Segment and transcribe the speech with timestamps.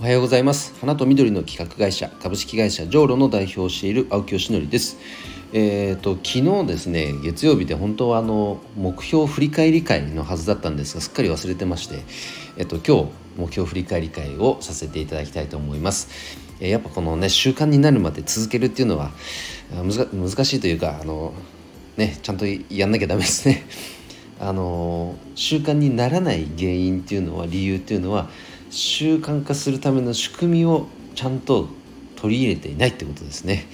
[0.00, 0.72] おはようございます。
[0.80, 4.96] 花と緑の企画会社株式会社ジョーロの代表をしている青木よしのりです。
[5.52, 12.02] えーと、昨日ですね月曜日で本当はあの目標振り返り会のはずだったんですがすっかり忘れてまして、
[12.56, 16.08] えっと、今日目標振り返り会をさせていただきたいと思います、
[16.60, 19.10] え、やっぱこのね習慣になるまで続けるっていうのは
[19.70, 21.34] 難しいというかあの
[21.98, 23.66] ねちゃんとやんなきゃダメですね。
[24.42, 28.30] あの習慣にならない原因っていうのは理由っていうのは
[28.70, 31.68] 習慣化するための仕組みをちゃんと
[32.16, 33.66] 取り入れていないってことですね。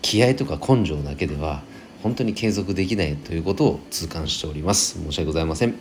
[0.00, 1.62] 気合とか根性だけでは
[2.02, 5.00] 本当に継続できないということを痛感しております。
[5.02, 5.74] 申し訳ございません、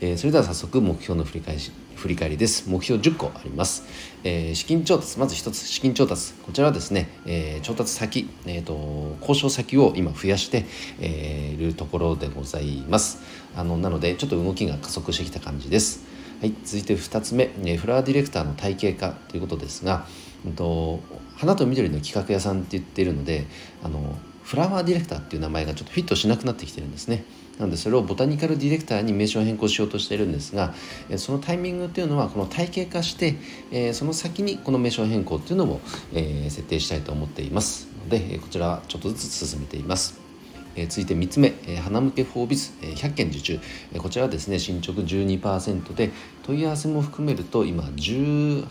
[0.00, 1.60] えー、それでは早速目標の振り返り
[1.96, 2.70] 振り返りです。
[2.70, 3.84] 目標10個あります、
[4.24, 6.32] えー、資金調達まず1つ資金調達。
[6.46, 10.64] こちらはですね、えー、調達先、えーと、交渉先を今増やしてい、
[11.00, 13.18] えー、るところでございます。
[13.54, 16.09] あのなのでちょっと動きが加速してきた感じです。
[16.40, 20.06] はい、続いて2つ目、フラワーディレクターの体系化ということですが、
[20.46, 21.00] うんと、
[21.36, 23.44] 花と緑の企画屋さんって言っているので
[23.82, 27.24] あのフラワーディレクターっていう名前がちょっとフィットしなくなってきてるんですね。
[27.58, 30.72] なのでそれをボタニカルディレクターに名称変更しようとしているんですが
[31.18, 35.82] そのタイミングっていうのはこの体系化してその先にこの名称変更っていうのも
[36.14, 40.29] 設定したいと思っていますのでこちらはちょっとずつ進めています。
[40.76, 43.60] え続いて3つ目、え花向けフォービズ、え100件受注、
[43.92, 46.10] えこちらはですね進捗12%で
[46.42, 48.66] 問い合わせも含めると今18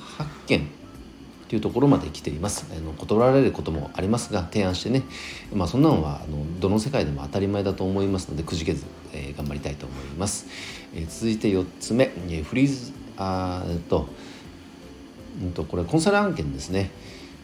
[0.48, 0.68] 件
[1.50, 2.68] というところまで来ています。
[2.72, 5.04] あの断られることもありますが提案してね、
[5.54, 10.46] まあ、そんなのはあのどの世界でも当たり前だと思いますのでくじけず、え、頑張りたいと思います、
[10.94, 14.08] え、続いて4つ目、えフリーズあーと,、
[15.42, 16.92] うんとこれコンサル案件ですね。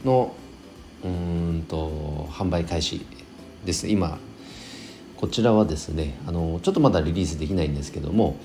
[0.05, 0.33] の
[1.03, 3.05] うんと販売開始
[3.65, 3.87] です。
[3.87, 4.17] 今
[5.17, 8.37] こちらはですねあのちょっとまだリリースできないんですけども、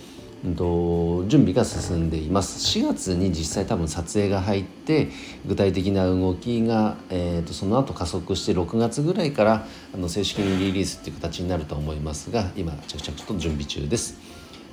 [0.45, 2.79] うんと、準備が進んでいます。
[2.79, 5.09] 4月に実際多分撮影が入って
[5.47, 14.19] 具体的な動きが、えーと、その後加速して6月ぐらいからあの正式にリリースっていう形になると思いますが今着々と準備中です。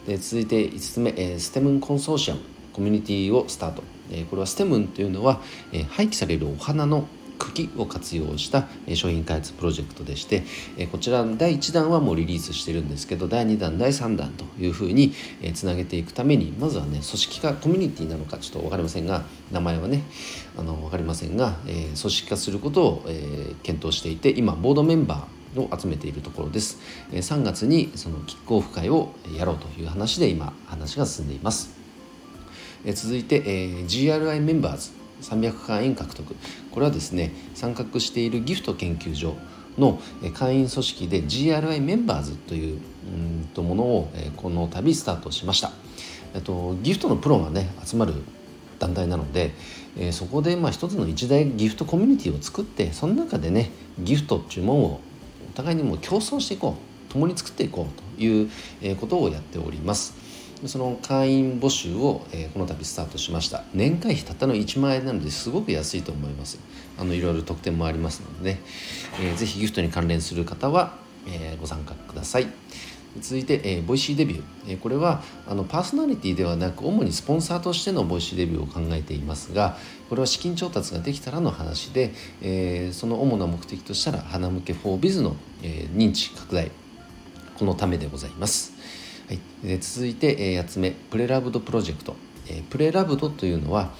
[0.06, 2.42] で続いて5つ目、えー、ステムンコンソーシアム
[2.72, 5.42] コミュニティをスタート、えー、これはステムンというのは、
[5.74, 7.08] えー、廃棄されるお花の
[7.38, 10.44] 茎を活用した商品開発プロジェクトでして
[10.92, 15.14] こちら第1弾はもうリリースしてるんですけど第2弾第3弾というふうに
[15.54, 20.04] つなげていくためにまずはね組織化コミュニティなのかちょっと分かりませんが名前はね
[20.58, 26.80] あの分かりませんが、え組織化することを、え検討していて今ボードメンバーを集めているところです。
[27.12, 31.78] 3月にそのキックオフ会をやろうという話で今話が進んでいます。
[32.94, 33.42] 続いて
[33.86, 34.92] GRI メンバーズ
[35.30, 36.36] 300会員獲得。
[36.72, 39.36] これはですね参画しているギフト研究所
[39.78, 40.00] の
[40.34, 45.72] 会員組織で GRI メンバーズといううんとものをこの度スタートしました。
[46.42, 48.14] とギフトのプロがね集まる
[48.80, 49.54] 団体なので、
[49.98, 55.02] えそこでまあ一つの一大ギフトコミュニティを作ってその中でねギフトっていうものを
[55.50, 56.88] お互いにも競争していこう。
[57.10, 58.50] 共に作っていこうという
[58.98, 60.27] ことをやっております。
[60.66, 63.64] その会員募集を、えー、この度スタートしました。
[63.74, 66.60] 年会費たったの1万円なのですごく安いと思います。
[66.98, 68.60] あのいろいろ特典もありますのでね、
[69.22, 70.98] えー、ぜひギフトに関連する方は、
[71.28, 72.48] えー、ご参加ください。
[73.22, 79.78] 続いて、えー、ボイシーデビュー、えー、これはあのパーソナリティではなく主にスポンサーとしてのボイシーデビューを考えていますが
[80.10, 86.72] これは資金調達ができたらの話で、えー、その主な目的としたら花向け 4biz の、えー、認知拡大
[87.58, 88.74] このためでございます、
[89.68, 92.16] で続いて、え、8つ目プレラブドプロジェクト、
[92.50, 93.92] え、プレラブドというのは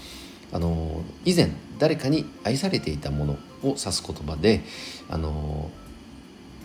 [0.52, 3.38] あの以前誰かに愛されていたものを
[3.70, 4.62] 指す言葉で
[5.10, 5.70] あの、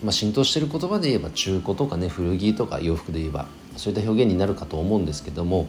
[0.02, 5.68] まあ、浸透している言葉で言えば中古とかね古着とか洋服で言えばそういった表現になるかと思うんですけども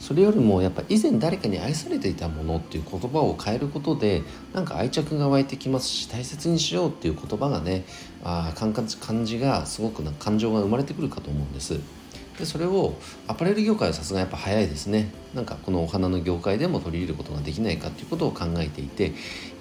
[0.00, 4.22] それよりもやっぱ以前誰かに愛されていたものっていう言葉を変えることで
[4.52, 7.84] なんか愛着が湧いてきますし大切にしようっていう言葉がね
[8.24, 8.74] あ感
[9.24, 12.01] じがすごくな感情が生まれてくるかと思うんです。
[12.42, 12.94] でそれを
[13.28, 15.12] アパレル業界はさすがやっぱ早いですね。
[15.32, 19.12] なんかこのお花の業界でも取り入れることができないかっていうことを考えていて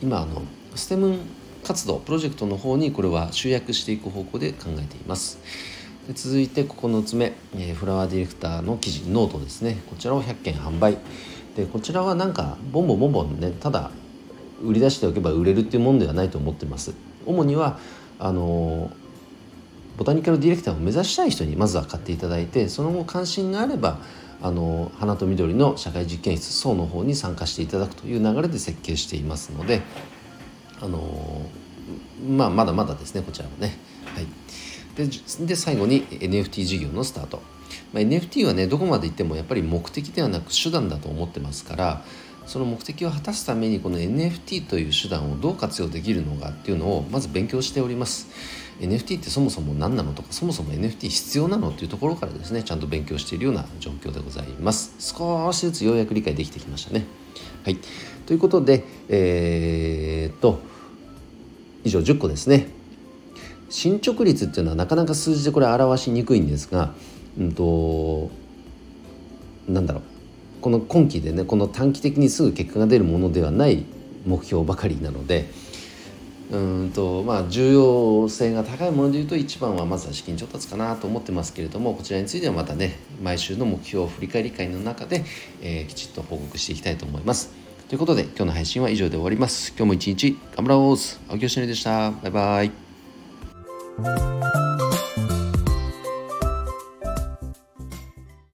[0.02, 0.42] 今あの
[0.74, 1.20] ステム
[1.64, 5.38] 活動プロジェクトの方にこれは集約していく方向で考えています。
[6.08, 9.78] で続いて9つ目、えー、フラワーディレクターの記事ノートですね。
[9.88, 10.98] こちらを100件販売。
[11.56, 13.92] でこちらはなんかボンボンボンボンねただ
[14.64, 16.96] 売り出しておけば売れるっていうもんではないと思ってます。
[17.28, 17.78] 主には
[18.18, 19.01] あのー
[20.02, 24.00] ボタニカルディレクターを目指したい人にまずは買っていただいてその後関心があれば
[24.42, 29.84] あの花と緑の社会実験室層の方に参加していただくという流れで設計していますので
[30.82, 31.46] あの
[32.28, 33.78] まあまだまだですねこちらもね。
[34.16, 34.28] はい、
[34.96, 37.44] でで最後に NFT 事業のスタート、
[37.94, 42.04] まあ、NFT はねどこまでいってもやっぱり目的ではなく手段だと思ってますから
[42.48, 48.30] その目的を果たすためにこの NFT という手段をどう活用できるのかっていうのをまず勉強しております。
[48.82, 54.96] NFT ってそもそも何なのとかそもそも NFT 必要なのっていうところからですねちゃんと勉強しているような状況でございます。
[55.00, 57.06] 少しずつようやく理解できてきましたね。
[57.64, 57.78] はい。
[58.26, 60.60] ということでえー、っと
[61.84, 62.70] 以上10個ですね。
[63.70, 66.94] 進捗率っていうのはなかなか数字でこれ表しにくいんですが
[67.40, 68.32] うんと
[69.68, 70.04] なんだろう。
[70.62, 73.86] この今期でねこの短期的にすぐ結果が出るものではない
[74.26, 75.50] 目標ばかりなので
[76.52, 85.24] うんとまあ重要性が高いものでいうと一番はまずは資金調達かなと思ってますけれどもこちらについてはまたね毎週の目標振り返り会の中で、
[85.62, 87.54] えー、きちっと報告していきたいと思います。
[87.88, 89.70] ということで今日の配信は以上で終わります。
[89.70, 90.80] 今日も一日頑張ろう
[91.30, 92.12] 青木よしのりでした。
[92.12, 92.64] バイバ
[94.26, 94.31] イ。